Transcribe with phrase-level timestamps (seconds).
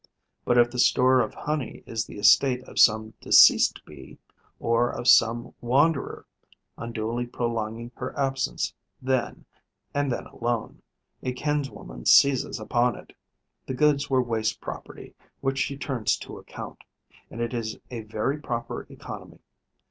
[0.45, 4.17] But, if the store of honey is the estate of some deceased Bee,
[4.59, 6.25] or of some wanderer
[6.75, 9.45] unduly prolonging her absence, then
[9.93, 10.81] and then alone
[11.21, 13.13] a kinswoman seizes upon it.
[13.67, 16.83] The goods were waste property, which she turns to account;
[17.29, 19.37] and it is a very proper economy.